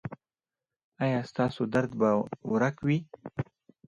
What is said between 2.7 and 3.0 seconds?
وي؟